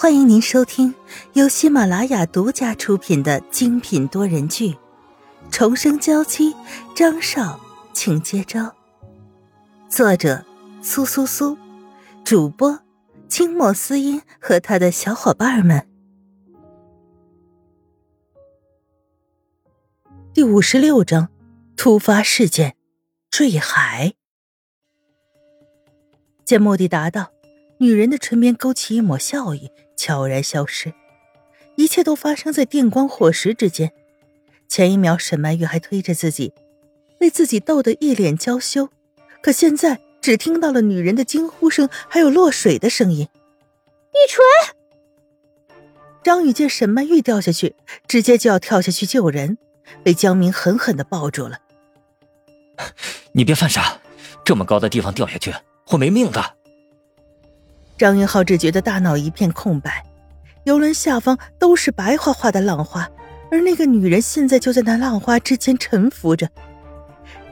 [0.00, 0.94] 欢迎您收听
[1.34, 4.70] 由喜马拉雅独家出品的精品多人剧
[5.50, 6.54] 《重生娇妻》，
[6.96, 7.60] 张少，
[7.92, 8.74] 请接招。
[9.90, 10.42] 作者：
[10.80, 11.58] 苏苏苏，
[12.24, 12.80] 主播：
[13.28, 15.86] 清墨思音和他的小伙伴们。
[20.32, 21.28] 第五十六章：
[21.76, 22.74] 突发事件，
[23.30, 24.14] 坠海。
[26.46, 27.30] 见目的达到，
[27.80, 29.70] 女人的唇边勾起一抹笑意。
[29.96, 30.94] 悄然消失，
[31.76, 33.92] 一切都发生在电光火石之间。
[34.66, 36.54] 前一秒，沈曼玉还推着自己，
[37.18, 38.88] 被自己逗得一脸娇羞，
[39.42, 43.28] 可现在只听到了女人的惊呼声，还有落水的声音。
[44.14, 45.76] 玉纯，
[46.22, 47.76] 张宇见沈曼玉掉下去，
[48.08, 49.58] 直接就要跳下去救人，
[50.02, 51.58] 被江明狠狠的抱住了。
[53.32, 54.00] 你别犯傻，
[54.46, 55.52] 这么高的地方掉下去
[55.84, 56.56] 会没命的。
[58.00, 60.02] 张云浩只觉得大脑一片空白，
[60.64, 63.06] 游轮下方都是白花花的浪花，
[63.50, 66.48] 而那个女人现在就在那浪花之间沉浮着。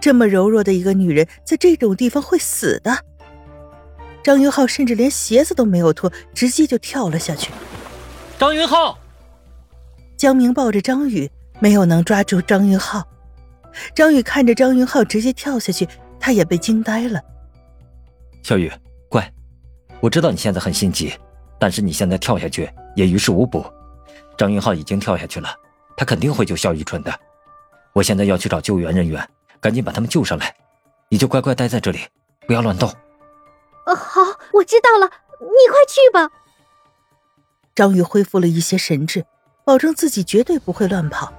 [0.00, 2.96] 这么柔弱的一个女人，在这种地方会死的。
[4.22, 7.50] 张云浩甚至连鞋子都没有脱，直接就跳了下去。
[8.38, 8.96] 张云浩，
[10.16, 13.02] 江明抱着张宇，没有能抓住张云浩。
[13.96, 15.88] 张宇看着张云浩直接跳下去，
[16.20, 17.20] 他也被惊呆了。
[18.44, 18.70] 小雨。
[20.00, 21.12] 我知道你现在很心急，
[21.58, 23.64] 但是你现在跳下去也于事无补。
[24.36, 25.48] 张云浩已经跳下去了，
[25.96, 27.12] 他肯定会救肖雨纯的。
[27.92, 29.26] 我现在要去找救援人员，
[29.60, 30.54] 赶紧把他们救上来。
[31.08, 32.00] 你就乖乖待在这里，
[32.46, 32.92] 不要乱动。
[33.86, 34.20] 呃，好，
[34.52, 35.10] 我知道了。
[35.40, 36.30] 你快去吧。
[37.74, 39.24] 张宇恢复了一些神智，
[39.64, 41.32] 保证自己绝对不会乱跑。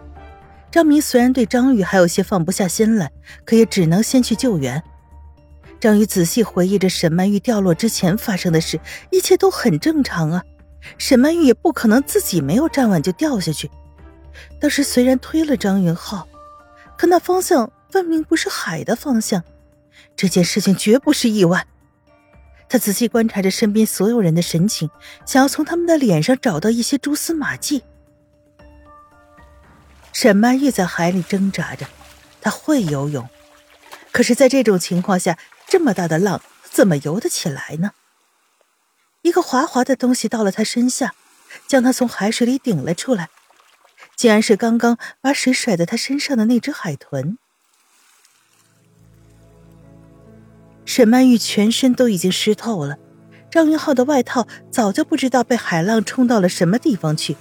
[0.72, 3.11] 张明虽然对张宇还有些放不下心来，
[3.45, 4.81] 可也只能先去救援。
[5.80, 8.80] 张宇仔细回忆着沈曼玉掉落之前发生的事，
[9.11, 10.44] 一切都很正常啊。
[10.97, 13.69] 沈曼玉也不可能自己没有站稳就掉下去。
[14.59, 16.28] 当时虽然推了张云浩，
[16.97, 19.44] 可那方向分明不是海的方向，
[20.16, 21.66] 这件事情绝不是意外。
[22.69, 24.90] 他仔细观察着身边所有人的神情，
[25.25, 27.84] 想要从他们的脸上找到一些蛛丝马迹。
[30.12, 31.85] 沈曼玉在海里挣扎着，
[32.41, 33.28] 她会游泳，
[34.12, 35.38] 可是，在这种情况下。
[35.67, 37.91] 这么大的浪，怎么游得起来呢？
[39.23, 41.13] 一个滑滑的东西到了他身下，
[41.67, 43.29] 将他从海水里顶了出来，
[44.16, 47.38] 竟然是刚刚把水甩在他身上的那只海豚。
[50.85, 52.97] 沈曼玉全身都已经湿透了，
[53.51, 57.35] 张云浩的外套早就不知道被海浪冲到了什么地方去，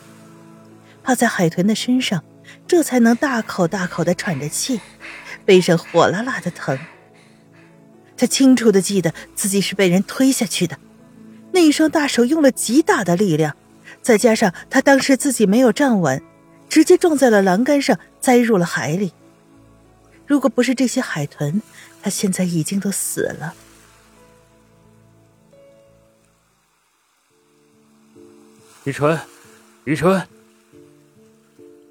[1.04, 2.24] 趴在海豚的身上，
[2.66, 4.80] 这才能大口大口的喘着气，
[5.44, 6.76] 背上火辣辣的疼。
[8.16, 10.78] 他清楚的记得自己是被人推下去的，
[11.52, 13.56] 那一双大手用了极大的力量，
[14.02, 16.22] 再加上他当时自己没有站稳，
[16.68, 19.12] 直接撞在了栏杆上，栽入了海里。
[20.26, 21.60] 如果不是这些海豚，
[22.02, 23.54] 他现在已经都死了。
[28.84, 29.18] 雨纯，
[29.84, 30.26] 雨纯，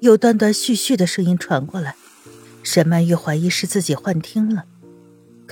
[0.00, 1.94] 有断断续续的声音传过来，
[2.62, 4.64] 沈曼玉怀疑是自己幻听了。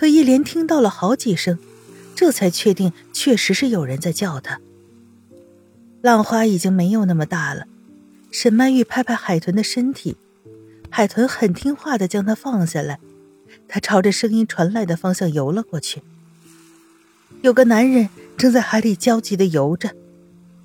[0.05, 1.59] 可一连听到了好几声，
[2.15, 4.61] 这才确定确实是有人在叫他。
[6.03, 7.65] 浪花已经没有那么大了，
[8.31, 10.19] 沈曼玉拍拍海豚的身体，
[10.91, 12.99] 海豚很听话的将它放下来，
[13.67, 16.03] 它朝着声音传来的方向游了过去。
[17.41, 19.93] 有个男人正在海里焦急的游着，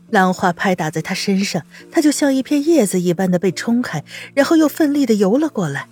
[0.10, 5.88] 浪花拍打在他身上，他就像一片叶子一般的被冲开，然后又奋力的游了过来。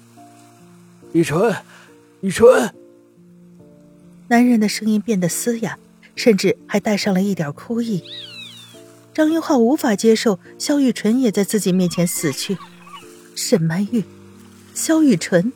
[1.14, 1.56] 雨纯，
[2.20, 2.70] 雨纯。
[4.30, 5.78] 男人的声音变得嘶哑，
[6.16, 8.04] 甚至还带上了一点哭意。
[9.14, 12.58] 张云浩无法接受萧雨纯也在自己面前死去。
[13.36, 14.04] 沈曼玉，
[14.74, 15.54] 萧雨纯，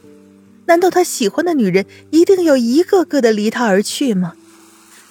[0.66, 4.36] 难道他喜欢的女人一定要一个个的离他而去吗？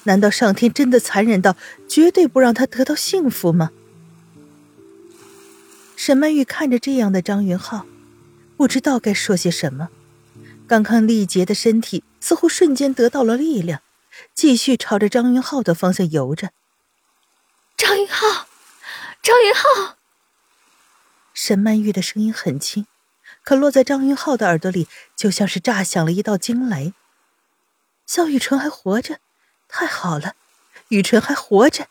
[0.05, 1.57] 难道上天真的残忍到
[1.87, 3.71] 绝对不让他得到幸福吗？
[5.97, 7.85] 沈曼玉看着这样的张云浩，
[8.57, 9.91] 不知道该说些什么。
[10.71, 13.83] 刚刚力竭的身体似乎瞬间得到了力量，
[14.35, 16.51] 继续朝着张云浩的方向游着。
[17.77, 18.47] 张云浩，
[19.21, 19.97] 张云浩。
[21.35, 22.87] 沈曼玉的声音很轻，
[23.43, 24.87] 可落在张云浩的耳朵里，
[25.17, 26.95] 就像是炸响了一道惊雷。
[28.07, 29.19] 肖雨辰还活着，
[29.67, 30.37] 太好了，
[30.91, 31.89] 雨辰还活着。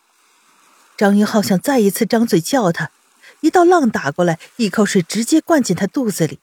[0.96, 2.92] 张云浩想再一次张嘴叫他，
[3.42, 6.40] 一道浪打过来，一口水直接灌进他肚子里。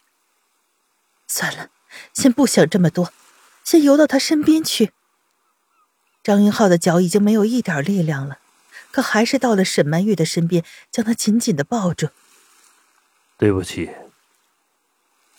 [1.26, 1.70] 算了。
[2.12, 3.12] 先不想这么多，
[3.64, 4.92] 先游到他身边去。
[6.22, 8.38] 张云浩的脚已经没有一点力量了，
[8.90, 12.08] 可还是到了沈曼玉的身边，将她紧紧的抱住。
[13.38, 13.90] 对不起。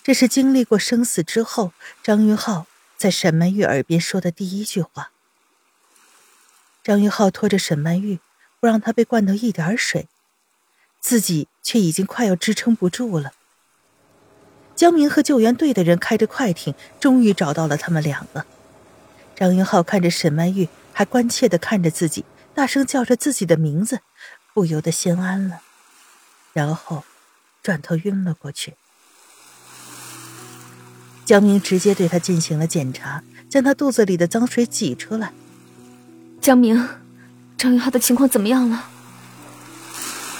[0.03, 5.11] 这是经历过生死之后，张云浩在沈曼玉耳边说的第一句话。
[6.81, 8.19] 张云浩拖着沈曼玉，
[8.61, 10.07] 不让她被灌到一点水，
[11.01, 13.33] 自己却已经快要支撑不住了。
[14.77, 18.45] 江明和救援队的人开着快艇，终于找到了他们两个。
[19.35, 24.01] 张云浩看着沈曼玉，还关切的看着自己，大声叫着自己的名字，
[24.53, 25.61] 不由得心安了，
[26.53, 27.03] 然后
[27.63, 28.75] 转头晕了过去。
[31.25, 35.33] 江明直接对他进行了检查，将他肚子里的脏水挤出来。
[36.39, 36.87] 江明，
[37.57, 38.89] 张云浩的情况怎么样了？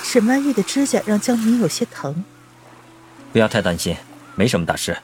[0.03, 2.23] 沈曼玉的指甲让江明有些疼。
[3.33, 3.97] 不要太担心，
[4.37, 4.95] 没什么大事，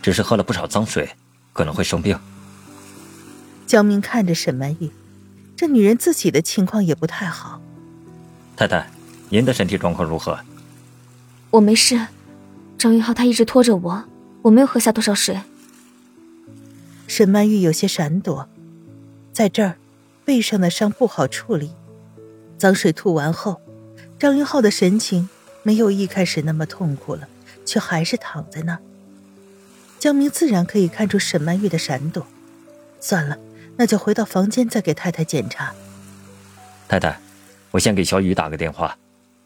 [0.00, 1.10] 只是喝了不少脏水，
[1.52, 2.16] 可能会生病。
[3.66, 4.88] 江明看着沈曼玉，
[5.56, 7.60] 这女人自己的情况也不太好。
[8.56, 8.88] 太太，
[9.30, 10.38] 您的身体状况如何？
[11.50, 12.06] 我没事，
[12.78, 14.04] 张云浩他一直拖着我。
[14.42, 15.40] 我没有喝下多少水。
[17.08, 18.48] 沈曼玉有些闪躲，
[19.32, 19.74] 在这儿，
[20.24, 21.72] 背上的伤不好处理。
[22.56, 23.60] 脏水吐完后，
[24.20, 25.28] 张云浩的神情
[25.64, 27.28] 没有一开始那么痛苦了，
[27.66, 28.78] 却还是躺在那儿。
[29.98, 32.26] 江明自然可以看出沈曼玉的闪躲。
[32.98, 33.36] 算了，
[33.76, 35.74] 那就回到房间再给太太检查。
[36.88, 37.18] 太太，
[37.72, 38.96] 我先给小雨打个电话，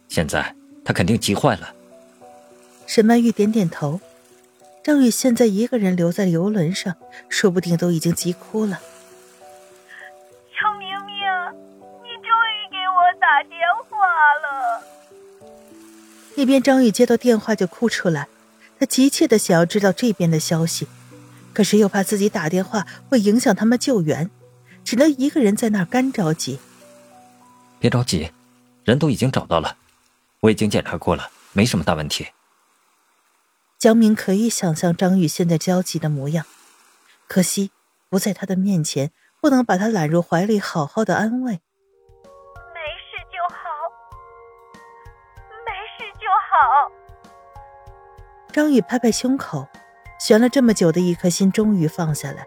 [0.09, 1.75] 现在他肯定急坏了。
[2.87, 4.01] 沈曼玉点点头。
[4.83, 6.97] 张宇现在一个人留在游轮上，
[7.29, 8.81] 说不定都已经急哭了。
[16.41, 18.27] 一边张宇接到电话就哭出来，
[18.79, 20.89] 他急切的想要知道这边的消息，
[21.53, 24.31] 可是又怕自己打电话会影响他们救援，
[24.83, 26.59] 只能一个人在那儿干着急。
[27.79, 28.31] 别着急，
[28.85, 29.77] 人都已经找到了，
[30.41, 32.29] 我已经检查过了，没什么大问题。
[33.79, 36.47] 江明可以想象张宇现在焦急的模样，
[37.29, 37.71] 可惜
[38.09, 39.11] 不在他的面前，
[39.43, 41.61] 不能把他揽入怀里，好好的安慰。
[48.51, 49.69] 张宇拍拍胸口，
[50.19, 52.45] 悬了这么久的一颗心终于放下来。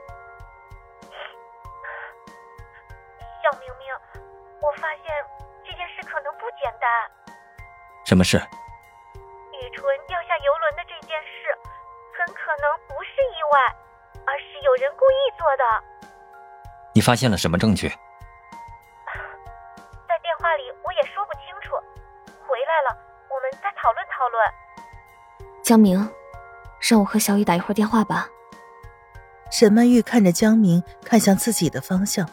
[3.42, 3.88] 小明明，
[4.60, 5.06] 我发现
[5.64, 6.88] 这件事可能不简单。
[8.04, 8.36] 什么事？
[8.36, 11.56] 雨纯掉下游轮的这件事，
[12.20, 13.76] 很可能不是意外，
[14.28, 15.64] 而是有人故意做的。
[16.94, 17.88] 你发现了什么证据？
[20.08, 21.76] 在电话里我也说不清楚，
[22.46, 22.98] 回来了，
[23.32, 24.44] 我们再讨论讨论。
[25.63, 25.98] 江明，
[26.81, 28.27] 让我和小雨打一会儿电话吧。
[29.50, 32.27] 沈曼玉看着江明看向自己的方向，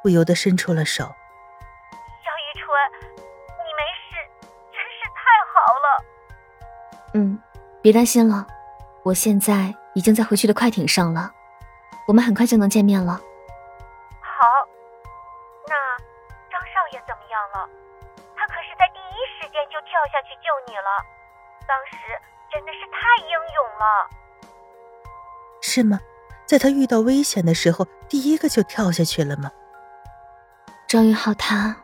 [0.00, 1.02] 不由得伸出了手。
[1.02, 2.70] 小雨纯，
[3.02, 4.14] 你没事，
[4.70, 5.18] 真是太
[5.50, 6.04] 好了。
[7.14, 7.42] 嗯，
[7.82, 8.46] 别担心了，
[9.02, 11.32] 我现在已经在回去的快艇上了，
[12.06, 13.20] 我们很快就能见面了。
[14.22, 14.46] 好，
[15.66, 15.74] 那
[16.48, 17.68] 张少爷怎么样了？
[18.36, 21.04] 他可是在第一时间就跳下去救你了，
[21.66, 21.96] 当时
[22.50, 24.10] 真的是太英勇了。
[25.60, 26.00] 是吗？
[26.46, 29.50] 在他遇到危险的时候，第一个就跳下去了吗？
[30.86, 31.76] 张云浩他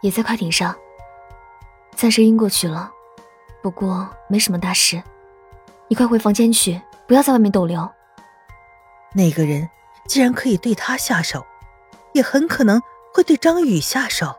[0.00, 0.76] 也在快艇上，
[1.96, 2.92] 暂时晕过去了。
[3.60, 5.02] 不过没什么大事，
[5.88, 7.90] 你快回房间去，不要在外面逗留。
[9.12, 9.68] 那个人
[10.06, 11.44] 既然可以对他下手，
[12.12, 12.80] 也很可能
[13.12, 14.38] 会对张宇下手。